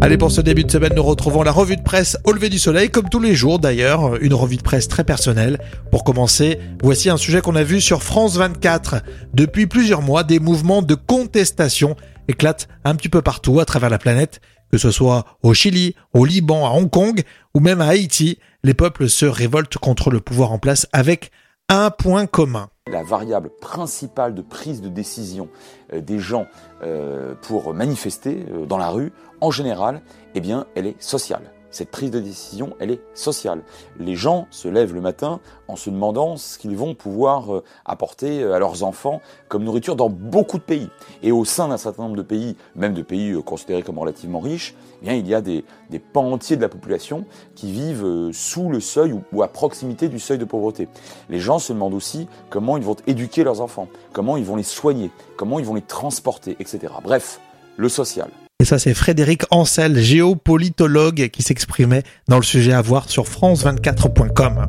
Allez, 0.00 0.16
pour 0.16 0.30
ce 0.32 0.40
début 0.40 0.64
de 0.64 0.70
semaine, 0.70 0.94
nous 0.96 1.02
retrouvons 1.02 1.42
la 1.42 1.52
revue 1.52 1.76
de 1.76 1.82
presse 1.82 2.16
au 2.24 2.32
lever 2.32 2.48
du 2.48 2.58
soleil, 2.58 2.88
comme 2.88 3.10
tous 3.10 3.20
les 3.20 3.34
jours 3.34 3.58
d'ailleurs, 3.58 4.16
une 4.22 4.32
revue 4.32 4.56
de 4.56 4.62
presse 4.62 4.88
très 4.88 5.04
personnelle. 5.04 5.58
Pour 5.90 6.02
commencer, 6.02 6.58
voici 6.82 7.10
un 7.10 7.18
sujet 7.18 7.42
qu'on 7.42 7.56
a 7.56 7.62
vu 7.62 7.82
sur 7.82 8.02
France 8.02 8.38
24. 8.38 9.02
Depuis 9.34 9.66
plusieurs 9.66 10.00
mois, 10.00 10.24
des 10.24 10.38
mouvements 10.38 10.80
de 10.80 10.94
contestation 10.94 11.94
éclatent 12.28 12.68
un 12.84 12.94
petit 12.94 13.08
peu 13.08 13.22
partout 13.22 13.58
à 13.60 13.64
travers 13.64 13.90
la 13.90 13.98
planète, 13.98 14.40
que 14.70 14.78
ce 14.78 14.90
soit 14.90 15.24
au 15.42 15.54
Chili, 15.54 15.94
au 16.12 16.24
Liban, 16.24 16.66
à 16.66 16.70
Hong 16.70 16.90
Kong 16.90 17.22
ou 17.54 17.60
même 17.60 17.80
à 17.80 17.88
Haïti. 17.88 18.38
Les 18.62 18.74
peuples 18.74 19.08
se 19.08 19.26
révoltent 19.26 19.78
contre 19.78 20.10
le 20.10 20.20
pouvoir 20.20 20.52
en 20.52 20.58
place 20.58 20.86
avec 20.92 21.30
un 21.68 21.90
point 21.90 22.26
commun. 22.26 22.70
La 22.90 23.02
variable 23.02 23.50
principale 23.60 24.34
de 24.34 24.42
prise 24.42 24.80
de 24.80 24.88
décision 24.88 25.48
euh, 25.92 26.00
des 26.00 26.18
gens 26.18 26.46
euh, 26.82 27.34
pour 27.42 27.74
manifester 27.74 28.46
euh, 28.50 28.64
dans 28.64 28.78
la 28.78 28.88
rue, 28.88 29.12
en 29.40 29.50
général, 29.50 30.00
eh 30.34 30.40
bien, 30.40 30.66
elle 30.74 30.86
est 30.86 31.00
sociale. 31.02 31.52
Cette 31.70 31.90
prise 31.90 32.10
de 32.10 32.20
décision, 32.20 32.74
elle 32.78 32.90
est 32.90 33.00
sociale. 33.14 33.62
Les 33.98 34.16
gens 34.16 34.46
se 34.50 34.68
lèvent 34.68 34.94
le 34.94 35.00
matin 35.00 35.40
en 35.68 35.76
se 35.76 35.90
demandant 35.90 36.36
ce 36.36 36.58
qu'ils 36.58 36.76
vont 36.76 36.94
pouvoir 36.94 37.54
euh, 37.54 37.64
apporter 37.84 38.42
euh, 38.42 38.54
à 38.54 38.58
leurs 38.58 38.84
enfants 38.84 39.20
comme 39.48 39.64
nourriture 39.64 39.94
dans 39.94 40.08
beaucoup 40.08 40.56
de 40.56 40.62
pays. 40.62 40.88
Et 41.22 41.30
au 41.30 41.44
sein 41.44 41.68
d'un 41.68 41.76
certain 41.76 42.04
nombre 42.04 42.16
de 42.16 42.22
pays, 42.22 42.56
même 42.74 42.94
de 42.94 43.02
pays 43.02 43.32
euh, 43.32 43.42
considérés 43.42 43.82
comme 43.82 43.98
relativement 43.98 44.40
riches, 44.40 44.74
eh 45.02 45.04
bien, 45.04 45.14
il 45.14 45.28
y 45.28 45.34
a 45.34 45.42
des, 45.42 45.64
des 45.90 45.98
pans 45.98 46.32
entiers 46.32 46.56
de 46.56 46.62
la 46.62 46.70
population 46.70 47.26
qui 47.54 47.70
vivent 47.70 48.30
sous 48.32 48.70
le 48.70 48.80
seuil 48.80 49.12
ou, 49.12 49.22
ou 49.32 49.42
à 49.42 49.48
proximité 49.48 50.08
du 50.08 50.18
seuil 50.18 50.38
de 50.38 50.46
pauvreté. 50.46 50.88
Les 51.28 51.38
gens 51.38 51.58
se 51.58 51.72
demandent 51.72 51.94
aussi 51.94 52.28
comment 52.48 52.78
ils 52.78 52.84
vont 52.84 52.96
éduquer 53.06 53.44
leurs 53.44 53.60
enfants, 53.60 53.88
comment 54.12 54.36
ils 54.36 54.44
vont 54.44 54.56
les 54.56 54.62
soigner, 54.62 55.10
comment 55.36 55.58
ils 55.58 55.66
vont 55.66 55.74
les 55.74 55.82
transporter, 55.82 56.56
etc. 56.58 56.92
Bref, 57.02 57.40
le 57.76 57.88
social. 57.88 58.30
Et 58.60 58.64
ça, 58.64 58.80
c'est 58.80 58.92
Frédéric 58.92 59.44
Ancel, 59.52 60.00
géopolitologue, 60.00 61.28
qui 61.28 61.44
s'exprimait 61.44 62.02
dans 62.26 62.38
le 62.38 62.42
sujet 62.42 62.72
à 62.72 62.82
voir 62.82 63.08
sur 63.08 63.22
France24.com. 63.22 64.66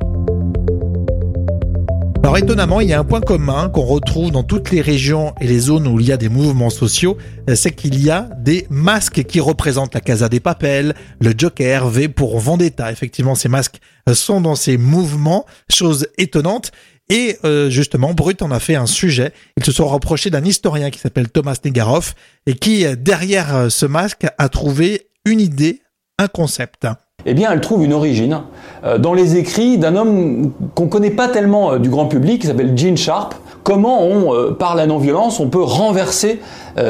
Alors 2.22 2.38
étonnamment, 2.38 2.82
il 2.82 2.90
y 2.90 2.94
a 2.94 3.00
un 3.00 3.04
point 3.04 3.20
commun 3.20 3.68
qu'on 3.70 3.82
retrouve 3.82 4.30
dans 4.30 4.44
toutes 4.44 4.70
les 4.70 4.82
régions 4.82 5.34
et 5.42 5.48
les 5.48 5.58
zones 5.58 5.88
où 5.88 6.00
il 6.00 6.06
y 6.06 6.12
a 6.12 6.18
des 6.18 6.30
mouvements 6.30 6.70
sociaux, 6.70 7.18
c'est 7.56 7.72
qu'il 7.72 8.00
y 8.00 8.12
a 8.12 8.30
des 8.38 8.68
masques 8.70 9.24
qui 9.24 9.40
représentent 9.40 9.96
la 9.96 10.02
Casa 10.02 10.30
des 10.30 10.40
Papels, 10.40 10.94
le 11.20 11.34
Joker, 11.36 11.88
V 11.88 12.10
pour 12.10 12.40
Vendetta. 12.40 12.92
Effectivement, 12.92 13.34
ces 13.34 13.50
masques 13.50 13.80
sont 14.14 14.40
dans 14.40 14.54
ces 14.54 14.78
mouvements, 14.78 15.48
chose 15.68 16.06
étonnante. 16.20 16.72
Et 17.10 17.38
euh, 17.44 17.70
justement, 17.70 18.14
Brut 18.14 18.42
en 18.42 18.52
a 18.52 18.60
fait 18.60 18.76
un 18.76 18.86
sujet. 18.86 19.34
Ils 19.58 19.66
se 19.66 19.72
sont 19.72 19.88
rapprochés 19.88 20.30
d'un 20.30 20.46
historien 20.46 20.90
qui 20.92 21.00
s'appelle 21.00 21.30
Thomas 21.30 21.58
Negaroff 21.66 22.14
et 22.46 22.54
qui, 22.54 22.86
derrière 22.98 23.72
ce 23.72 23.86
masque, 23.86 24.28
a 24.38 24.50
trouvé 24.50 25.10
une 25.26 25.42
idée, 25.42 25.82
un 26.20 26.28
concept. 26.28 26.86
Eh 27.26 27.34
bien, 27.34 27.52
elle 27.52 27.60
trouve 27.60 27.84
une 27.84 27.94
origine 27.94 28.42
euh, 28.84 28.98
dans 28.98 29.14
les 29.14 29.36
écrits 29.36 29.78
d'un 29.78 29.96
homme 29.96 30.52
qu'on 30.74 30.86
ne 30.86 30.90
connaît 30.90 31.12
pas 31.12 31.28
tellement 31.28 31.74
euh, 31.74 31.80
du 31.80 31.90
grand 31.90 32.06
public, 32.06 32.42
qui 32.42 32.48
s'appelle 32.48 32.78
Gene 32.78 32.98
Sharp. 32.98 33.36
Comment 33.64 34.04
on, 34.04 34.34
euh, 34.34 34.52
par 34.52 34.76
la 34.76 34.88
non-violence, 34.88 35.40
on 35.40 35.50
peut 35.50 35.62
renverser 35.62 36.40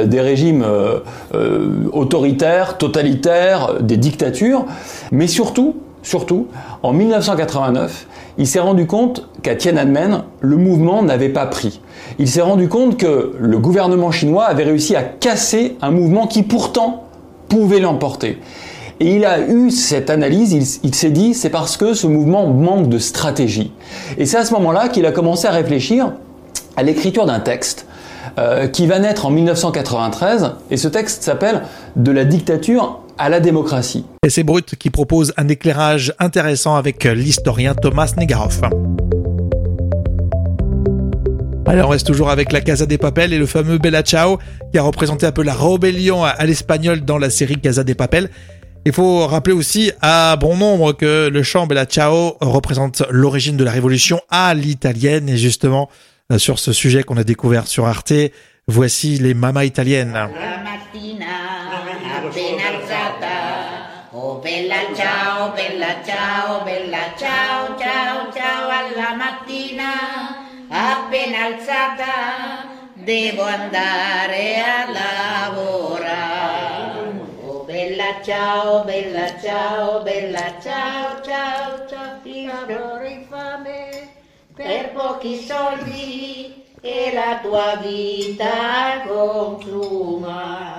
des 0.06 0.22
régimes 0.22 0.64
autoritaires, 1.94 2.78
totalitaires, 2.78 3.82
des 3.82 3.98
dictatures, 3.98 4.66
mais 5.12 5.26
surtout, 5.26 5.78
surtout, 6.10 6.48
en 6.82 6.92
1989, 6.92 8.08
il 8.40 8.48
s'est 8.48 8.60
rendu 8.60 8.88
compte 8.88 9.30
qu'à 9.44 9.56
Tiananmen, 9.56 10.24
le 10.42 10.58
mouvement 10.58 11.04
n'avait 11.04 11.30
pas 11.30 11.46
pris. 11.46 11.82
Il 12.18 12.28
s'est 12.28 12.42
rendu 12.42 12.68
compte 12.68 12.98
que 12.98 13.36
le 13.40 13.60
gouvernement 13.60 14.12
chinois 14.12 14.46
avait 14.46 14.64
réussi 14.64 14.96
à 14.96 15.04
casser 15.04 15.78
un 15.82 15.92
mouvement 15.92 16.26
qui 16.26 16.42
pourtant 16.42 17.04
pouvait 17.48 17.80
l'emporter. 17.80 18.40
Et 19.00 19.18
il 19.18 19.26
a 19.26 19.40
eu 19.40 19.70
cette 19.70 20.10
analyse, 20.10 20.80
il, 20.84 20.96
s'est 20.96 21.12
dit, 21.12 21.36
c'est 21.36 21.52
parce 21.52 21.78
que 21.78 21.94
ce 21.94 22.08
mouvement 22.08 22.48
manque 22.48 22.90
de 22.90 22.98
stratégie. 22.98 23.72
Et 24.18 24.26
c'est 24.26 24.38
à 24.38 24.46
ce 24.46 24.54
moment-là 24.56 24.90
qu'il 24.90 25.06
a 25.06 25.12
commencé 25.12 25.48
à 25.48 25.52
réfléchir 25.52 26.14
à 26.76 26.82
l'écriture 26.82 27.28
d'un 27.28 27.40
texte 27.40 27.86
euh, 28.40 28.68
qui 28.68 28.88
va 28.88 29.00
naître 29.00 29.28
en 29.28 29.30
1993, 29.30 30.52
et 30.72 30.78
ce 30.78 30.88
texte 30.88 31.24
s'appelle 31.24 31.62
De 31.96 32.12
la 32.12 32.26
dictature 32.26 33.00
à 33.20 33.30
la 33.30 33.40
démocratie. 33.40 34.06
Et 34.26 34.30
c'est 34.30 34.44
Brut 34.44 34.76
qui 34.76 34.90
propose 34.90 35.34
un 35.38 35.48
éclairage 35.50 36.14
intéressant 36.18 36.76
avec 36.76 37.04
l'historien 37.04 37.76
Thomas 37.76 38.14
Negaroff. 38.18 38.62
Allez, 41.68 41.84
on 41.84 41.90
reste 41.90 42.08
toujours 42.08 42.32
avec 42.32 42.52
la 42.52 42.62
Casa 42.62 42.88
des 42.88 42.98
Papel 42.98 43.32
et 43.32 43.38
le 43.38 43.46
fameux 43.46 43.78
Bella 43.78 44.02
Ciao 44.02 44.40
qui 44.72 44.80
a 44.80 44.82
représenté 44.82 45.28
un 45.28 45.32
peu 45.32 45.44
la 45.44 45.54
rébellion 45.54 46.24
à 46.24 46.44
l'espagnol 46.46 47.02
dans 47.02 47.20
la 47.20 47.30
série 47.30 47.60
Casa 47.60 47.84
des 47.84 47.94
Papel. 47.94 48.32
Il 48.86 48.94
faut 48.94 49.28
rappeler 49.28 49.54
aussi 49.54 49.92
à 50.02 50.36
bon 50.38 50.56
nombre 50.56 50.94
que 50.94 51.28
le 51.28 51.44
chant 51.44 51.68
Bella 51.68 51.86
Ciao 51.86 52.38
représente 52.42 53.04
l'origine 53.12 53.58
de 53.58 53.64
la 53.64 53.72
révolution 53.72 54.22
à 54.32 54.54
l'italienne 54.56 55.30
et 55.30 55.38
justement 55.38 55.90
sur 56.38 56.58
ce 56.58 56.74
sujet 56.74 57.04
qu'on 57.04 57.18
a 57.18 57.24
découvert 57.24 57.68
sur 57.68 57.86
Arte, 57.86 58.14
voici 58.68 59.18
les 59.18 59.34
mamas 59.34 59.66
italiennes. 59.66 60.18
Oh 60.18 61.59
bella 64.50 64.82
ciao, 64.96 65.52
bella 65.52 66.04
ciao, 66.04 66.64
bella 66.64 67.14
ciao, 67.16 67.78
ciao, 67.78 68.34
ciao 68.34 68.68
alla 68.68 69.14
mattina, 69.14 70.44
appena 70.68 71.44
alzata, 71.46 72.66
devo 72.94 73.44
andare 73.44 74.60
a 74.60 74.90
lavorare. 75.52 76.48
Oh 77.46 77.64
bella 77.64 78.20
ciao, 78.24 78.84
bella 78.86 79.40
ciao, 79.40 80.02
bella 80.02 80.60
ciao, 80.60 81.22
ciao, 81.22 81.88
ciao, 81.88 82.20
ti 82.24 82.50
avrò 82.52 83.04
infame 83.04 84.10
per 84.56 84.94
pochi 84.94 85.46
soldi 85.46 86.59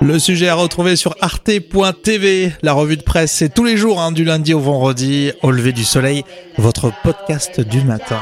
Le 0.00 0.18
sujet 0.18 0.48
à 0.48 0.54
retrouver 0.54 0.96
sur 0.96 1.14
arte.tv. 1.20 2.52
La 2.62 2.72
revue 2.72 2.96
de 2.96 3.02
presse, 3.02 3.32
c'est 3.32 3.52
tous 3.52 3.64
les 3.64 3.76
jours, 3.76 4.00
hein, 4.00 4.12
du 4.12 4.24
lundi 4.24 4.54
au 4.54 4.60
vendredi, 4.60 5.32
au 5.42 5.50
lever 5.50 5.72
du 5.72 5.84
soleil, 5.84 6.24
votre 6.56 6.92
podcast 7.02 7.60
du 7.60 7.82
matin. 7.82 8.20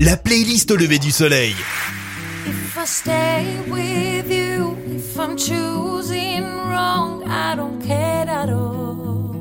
La 0.00 0.16
playlist 0.16 0.70
au 0.70 0.76
lever 0.76 0.98
du 0.98 1.10
soleil. 1.10 1.54
If 2.46 2.76
I 2.76 2.86
stay 2.86 3.44
with 3.68 4.30
you, 4.30 4.76
if 4.94 5.18
I'm 5.18 5.36
choosing 5.38 6.44
wrong, 6.44 7.15
I 7.28 7.54
don't 7.56 7.80
care 7.82 8.28
at 8.28 8.48
all. 8.50 9.34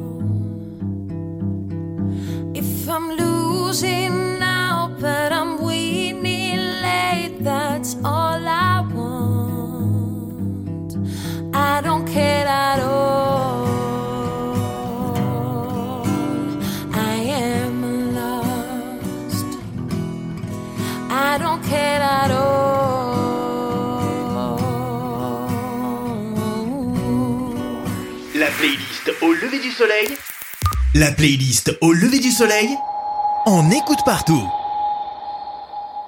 If 2.54 2.90
I'm 2.90 3.10
losing 3.12 4.40
now, 4.40 4.96
but 5.00 5.32
I'm 5.32 5.62
winning 5.62 6.58
late, 6.82 7.38
that's 7.42 7.96
all 8.04 8.48
I 8.48 8.82
want. 8.94 10.96
I 11.54 11.82
don't 11.82 12.08
care 12.08 12.48
at 12.48 12.80
all. 12.80 13.66
I 16.94 17.16
am 17.16 18.16
lost. 18.16 19.46
I 21.10 21.38
don't 21.38 21.64
care 21.64 22.02
at 22.02 22.32
all. 22.32 22.45
Au 29.26 29.34
lever 29.34 29.60
du 29.60 29.72
soleil. 29.72 30.08
La 30.94 31.12
playlist 31.12 31.76
au 31.82 31.94
lever 31.94 32.20
du 32.20 32.30
soleil. 32.30 32.70
On 33.48 33.72
écoute 33.72 33.98
partout. 34.06 34.44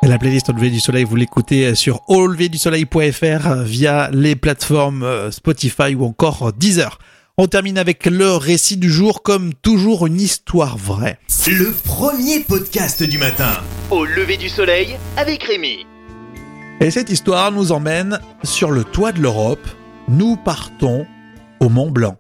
La 0.04 0.20
playlist 0.20 0.50
au 0.50 0.54
lever 0.54 0.70
du 0.70 0.80
soleil, 0.80 1.04
vous 1.04 1.16
l'écoutez 1.16 1.74
sur 1.74 2.02
auleverdusoleil.fr 2.08 3.64
via 3.64 4.12
les 4.12 4.36
plateformes 4.36 5.02
euh, 5.02 5.32
Spotify 5.32 5.96
ou 5.96 6.06
encore 6.06 6.54
Deezer. 6.54 7.00
On 7.40 7.48
termine 7.48 7.80
avec 7.80 8.06
le 8.06 8.36
récit 8.36 8.78
du 8.78 8.92
jour, 8.92 9.24
comme 9.24 9.54
toujours 9.56 10.06
une 10.06 10.22
histoire 10.22 10.78
vraie. 10.78 11.18
Le 11.48 11.72
premier 11.72 12.42
podcast 12.42 13.02
du 13.02 13.18
matin. 13.18 13.64
Au 13.90 14.06
lever 14.06 14.38
du 14.38 14.50
soleil 14.50 14.96
avec 15.18 15.44
Rémi. 15.44 15.88
Et 16.82 16.92
cette 16.92 17.10
histoire 17.10 17.52
nous 17.52 17.72
emmène 17.72 18.20
sur 18.44 18.70
le 18.70 18.84
toit 18.84 19.12
de 19.12 19.22
l'Europe. 19.22 19.68
Nous 20.08 20.36
partons 20.36 21.08
au 21.60 21.70
Mont 21.70 21.90
Blanc. 21.90 22.18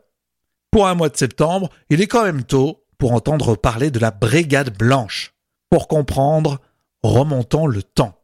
Pour 0.77 0.87
un 0.87 0.93
mois 0.93 1.09
de 1.09 1.17
septembre, 1.17 1.71
il 1.89 2.01
est 2.01 2.07
quand 2.07 2.23
même 2.23 2.43
tôt 2.43 2.85
pour 2.99 3.13
entendre 3.13 3.55
parler 3.55 3.89
de 3.89 3.97
la 3.97 4.11
Brigade 4.11 4.77
Blanche. 4.77 5.33
Pour 5.71 5.87
comprendre, 5.87 6.61
remontons 7.01 7.65
le 7.65 7.81
temps. 7.81 8.21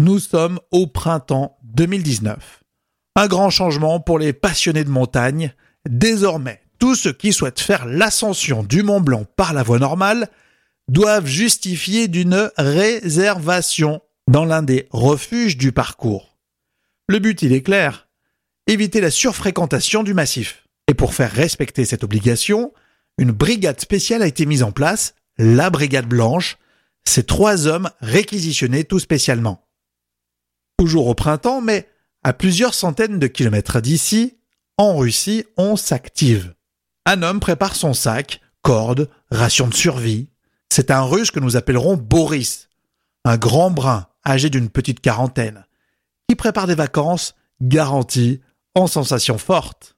Nous 0.00 0.18
sommes 0.18 0.58
au 0.72 0.88
printemps 0.88 1.58
2019. 1.62 2.64
Un 3.14 3.28
grand 3.28 3.50
changement 3.50 4.00
pour 4.00 4.18
les 4.18 4.32
passionnés 4.32 4.82
de 4.82 4.90
montagne. 4.90 5.54
Désormais, 5.88 6.60
tous 6.80 6.96
ceux 6.96 7.12
qui 7.12 7.32
souhaitent 7.32 7.60
faire 7.60 7.86
l'ascension 7.86 8.64
du 8.64 8.82
Mont 8.82 9.00
Blanc 9.00 9.24
par 9.36 9.52
la 9.52 9.62
voie 9.62 9.78
normale 9.78 10.28
doivent 10.88 11.26
justifier 11.26 12.08
d'une 12.08 12.50
réservation 12.56 14.00
dans 14.26 14.44
l'un 14.44 14.64
des 14.64 14.88
refuges 14.90 15.56
du 15.56 15.70
parcours. 15.70 16.36
Le 17.08 17.20
but, 17.20 17.42
il 17.42 17.52
est 17.52 17.62
clair, 17.62 18.08
éviter 18.66 19.00
la 19.00 19.12
surfréquentation 19.12 20.02
du 20.02 20.14
massif. 20.14 20.62
Et 20.92 20.94
pour 20.94 21.14
faire 21.14 21.32
respecter 21.32 21.86
cette 21.86 22.04
obligation, 22.04 22.70
une 23.16 23.30
brigade 23.30 23.80
spéciale 23.80 24.20
a 24.20 24.26
été 24.26 24.44
mise 24.44 24.62
en 24.62 24.72
place, 24.72 25.14
la 25.38 25.70
Brigade 25.70 26.06
Blanche, 26.06 26.58
ces 27.02 27.24
trois 27.24 27.66
hommes 27.66 27.88
réquisitionnés 28.00 28.84
tout 28.84 28.98
spécialement. 28.98 29.66
Toujours 30.76 31.06
au 31.06 31.14
printemps, 31.14 31.62
mais 31.62 31.88
à 32.22 32.34
plusieurs 32.34 32.74
centaines 32.74 33.18
de 33.18 33.26
kilomètres 33.26 33.80
d'ici, 33.80 34.36
en 34.76 34.94
Russie, 34.98 35.46
on 35.56 35.76
s'active. 35.76 36.52
Un 37.06 37.22
homme 37.22 37.40
prépare 37.40 37.74
son 37.74 37.94
sac, 37.94 38.42
corde, 38.60 39.08
ration 39.30 39.68
de 39.68 39.74
survie. 39.74 40.28
C'est 40.68 40.90
un 40.90 41.04
russe 41.04 41.30
que 41.30 41.40
nous 41.40 41.56
appellerons 41.56 41.96
Boris, 41.96 42.68
un 43.24 43.38
grand 43.38 43.70
brun 43.70 44.08
âgé 44.26 44.50
d'une 44.50 44.68
petite 44.68 45.00
quarantaine, 45.00 45.64
qui 46.28 46.36
prépare 46.36 46.66
des 46.66 46.74
vacances 46.74 47.34
garanties 47.62 48.42
en 48.74 48.86
sensations 48.86 49.38
fortes. 49.38 49.91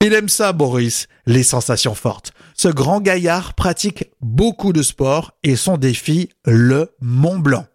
Il 0.00 0.12
aime 0.12 0.28
ça, 0.28 0.52
Boris, 0.52 1.08
les 1.26 1.42
sensations 1.42 1.94
fortes. 1.94 2.32
Ce 2.54 2.68
grand 2.68 3.00
gaillard 3.00 3.54
pratique 3.54 4.04
beaucoup 4.20 4.72
de 4.72 4.82
sport 4.82 5.32
et 5.42 5.56
son 5.56 5.76
défi, 5.76 6.28
le 6.44 6.94
Mont 7.00 7.40
Blanc. 7.40 7.66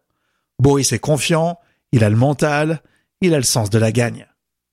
Boris 0.58 0.94
est 0.94 1.00
confiant, 1.00 1.60
il 1.92 2.04
a 2.06 2.10
le 2.10 2.16
mental, 2.16 2.82
il 3.20 3.34
a 3.34 3.38
le 3.38 3.44
sens 3.44 3.70
de 3.70 3.78
la 3.78 3.92
gagne. 3.92 4.26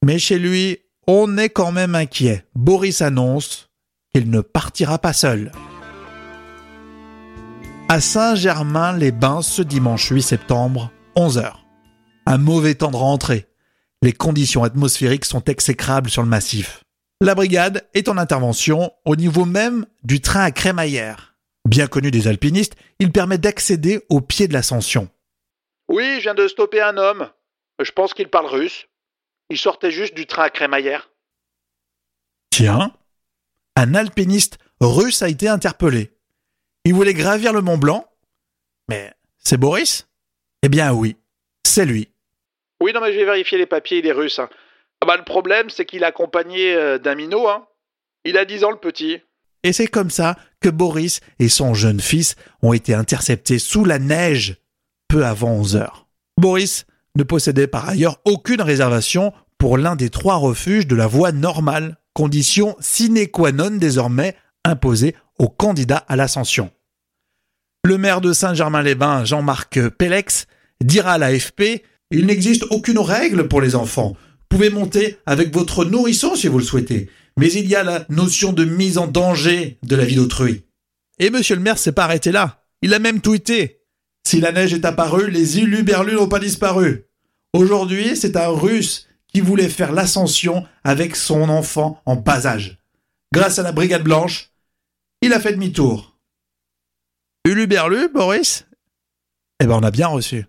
Mais 0.05 0.21
chez 0.21 0.39
lui, 0.39 0.79
on 1.09 1.37
est 1.39 1.49
quand 1.49 1.73
même 1.73 1.97
inquiet. 1.97 2.47
Boris 2.55 3.03
annonce 3.03 3.69
qu'il 4.15 4.31
ne 4.31 4.41
partira 4.41 4.99
pas 4.99 5.13
seul. 5.13 5.51
À 7.89 8.01
Saint-Germain-les-Bains 8.01 9.43
ce 9.43 9.63
dimanche 9.63 10.09
8 10.09 10.23
septembre, 10.23 10.93
11h. 11.17 11.55
Un 12.27 12.39
mauvais 12.39 12.77
temps 12.77 12.93
de 12.93 12.97
rentrée. 12.97 13.49
Les 14.03 14.13
conditions 14.13 14.63
atmosphériques 14.63 15.25
sont 15.25 15.43
exécrables 15.43 16.11
sur 16.11 16.23
le 16.23 16.29
massif. 16.29 16.85
La 17.21 17.35
brigade 17.35 17.87
est 17.93 18.09
en 18.09 18.17
intervention 18.17 18.93
au 19.05 19.15
niveau 19.15 19.45
même 19.45 19.85
du 20.03 20.21
train 20.21 20.43
à 20.43 20.51
crémaillère. 20.51 21.35
Bien 21.69 21.87
connu 21.87 22.11
des 22.11 22.29
alpinistes, 22.29 22.77
il 22.99 23.13
permet 23.13 23.37
d'accéder 23.37 24.01
au 24.09 24.23
pied 24.23 24.49
de 24.49 24.55
l'ascension. 24.55 25.11
Oui, 25.89 26.17
je 26.17 26.21
viens 26.23 26.35
de 26.35 26.49
stopper 26.49 26.81
un 26.81 26.97
homme. 26.97 27.29
Je 27.83 27.91
pense 27.93 28.15
qu'il 28.15 28.29
parle 28.29 28.47
russe. 28.47 28.87
Il 29.51 29.59
sortait 29.59 29.91
juste 29.91 30.15
du 30.15 30.27
train 30.27 30.45
à 30.45 30.51
crémaillère. 30.51 31.11
Tiens, 32.51 32.95
un 33.77 33.95
alpiniste 33.95 34.59
russe 34.81 35.23
a 35.23 35.29
été 35.29 35.49
interpellé. 35.49 36.13
Il 36.85 36.95
voulait 36.95 37.15
gravir 37.15 37.53
le 37.53 37.61
Mont 37.61 37.77
Blanc. 37.79 38.07
Mais 38.89 39.13
c'est 39.39 39.59
Boris? 39.59 40.09
Eh 40.63 40.69
bien 40.69 40.93
oui, 40.95 41.17
c'est 41.67 41.85
lui. 41.85 42.09
Oui, 42.83 42.93
non, 42.95 43.01
mais 43.03 43.13
j'ai 43.13 43.25
vérifié 43.25 43.59
les 43.59 43.67
papiers, 43.67 43.99
il 43.99 44.07
est 44.07 44.13
russe. 44.13 44.39
hein. 44.39 44.49
Ah 45.01 45.07
bah, 45.07 45.17
le 45.17 45.25
problème, 45.25 45.71
c'est 45.71 45.87
qu'il 45.87 46.03
est 46.03 46.07
accompagné 46.07 46.75
euh, 46.75 46.99
d'un 46.99 47.15
minot. 47.15 47.49
Hein. 47.49 47.67
Il 48.25 48.37
a 48.37 48.45
10 48.45 48.65
ans, 48.65 48.71
le 48.71 48.77
petit. 48.77 49.19
Et 49.63 49.73
c'est 49.73 49.87
comme 49.87 50.11
ça 50.11 50.37
que 50.61 50.69
Boris 50.69 51.21
et 51.39 51.49
son 51.49 51.75
jeune 51.75 52.01
fils 52.01 52.37
ont 52.63 52.73
été 52.73 52.95
interceptés 52.95 53.59
sous 53.59 53.85
la 53.85 53.99
neige 53.99 54.57
peu 55.09 55.25
avant 55.25 55.53
11 55.53 55.77
heures. 55.77 56.07
Boris 56.39 56.87
ne 57.17 57.23
possédait 57.23 57.67
par 57.67 57.89
ailleurs 57.89 58.21
aucune 58.25 58.63
réservation 58.63 59.33
pour 59.59 59.77
l'un 59.77 59.97
des 59.97 60.09
trois 60.09 60.37
refuges 60.37 60.87
de 60.87 60.97
la 60.97 61.07
voie 61.07 61.33
normale, 61.33 61.97
condition 62.15 62.77
sine 62.81 63.29
qua 63.29 63.53
non 63.53 63.73
désormais 63.73 64.35
imposée 64.65 65.15
aux 65.39 65.49
candidats 65.49 66.05
à 66.09 66.17
l'ascension. 66.17 66.71
Le 67.85 67.99
maire 67.99 68.21
de 68.21 68.33
Saint-Germain-les-Bains, 68.33 69.25
Jean-Marc 69.25 69.89
Pellex, 69.89 70.47
dira 70.83 71.13
à 71.13 71.19
l'AFP 71.19 71.83
Il 72.11 72.27
n'existe 72.27 72.65
aucune 72.71 72.99
règle 72.99 73.49
pour 73.49 73.61
les 73.61 73.75
enfants. 73.75 74.17
Pouvez 74.51 74.69
monter 74.69 75.17
avec 75.27 75.55
votre 75.55 75.85
nourrisson 75.85 76.35
si 76.35 76.49
vous 76.49 76.59
le 76.59 76.65
souhaitez, 76.65 77.09
mais 77.39 77.51
il 77.53 77.67
y 77.67 77.77
a 77.77 77.85
la 77.85 78.05
notion 78.11 78.53
de 78.53 78.65
mise 78.65 78.99
en 78.99 79.07
danger 79.07 79.79
de 79.85 79.97
la 79.97 80.05
vie 80.05 80.17
d'autrui. 80.17 80.65
Et 81.19 81.31
monsieur 81.31 81.55
le 81.55 81.63
maire 81.63 81.79
s'est 81.79 81.93
pas 81.93 82.05
arrêté 82.05 82.33
là. 82.33 82.65
Il 82.83 82.93
a 82.93 82.99
même 82.99 83.21
tweeté 83.21 83.81
Si 84.27 84.41
la 84.41 84.53
neige 84.53 84.75
est 84.75 84.85
apparue, 84.85 85.31
les 85.31 85.61
uluberlus 85.61 86.15
n'ont 86.15 86.29
pas 86.29 86.41
disparu. 86.41 87.05
Aujourd'hui, 87.53 88.17
c'est 88.17 88.37
un 88.37 88.49
russe 88.49 89.07
qui 89.29 89.41
voulait 89.41 89.69
faire 89.69 89.93
l'ascension 89.93 90.67
avec 90.83 91.15
son 91.15 91.49
enfant 91.49 92.03
en 92.05 92.17
bas 92.17 92.47
âge. 92.47 92.79
Grâce 93.33 93.61
à 93.61 93.63
la 93.63 93.73
brigade 93.73 94.03
blanche, 94.03 94.51
il 95.23 95.33
a 95.33 95.39
fait 95.41 95.53
demi-tour. 95.53 96.19
Uluberlu, 97.47 98.09
Boris? 98.13 98.67
Eh 99.63 99.67
ben, 99.67 99.75
on 99.75 99.83
a 99.83 99.91
bien 99.93 100.09
reçu. 100.09 100.47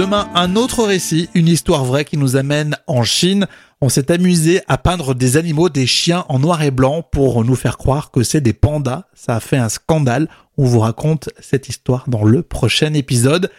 Demain, 0.00 0.30
un 0.34 0.56
autre 0.56 0.84
récit, 0.84 1.28
une 1.34 1.46
histoire 1.46 1.84
vraie 1.84 2.06
qui 2.06 2.16
nous 2.16 2.36
amène 2.36 2.74
en 2.86 3.04
Chine. 3.04 3.46
On 3.82 3.90
s'est 3.90 4.10
amusé 4.10 4.62
à 4.66 4.78
peindre 4.78 5.14
des 5.14 5.36
animaux, 5.36 5.68
des 5.68 5.86
chiens 5.86 6.24
en 6.30 6.38
noir 6.38 6.62
et 6.62 6.70
blanc 6.70 7.02
pour 7.02 7.44
nous 7.44 7.54
faire 7.54 7.76
croire 7.76 8.10
que 8.10 8.22
c'est 8.22 8.40
des 8.40 8.54
pandas. 8.54 9.04
Ça 9.12 9.36
a 9.36 9.40
fait 9.40 9.58
un 9.58 9.68
scandale. 9.68 10.30
On 10.56 10.64
vous 10.64 10.80
raconte 10.80 11.28
cette 11.38 11.68
histoire 11.68 12.08
dans 12.08 12.24
le 12.24 12.40
prochain 12.42 12.94
épisode. 12.94 13.50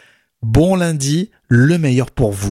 Bon 0.41 0.75
lundi, 0.75 1.29
le 1.47 1.77
meilleur 1.77 2.09
pour 2.09 2.31
vous. 2.31 2.49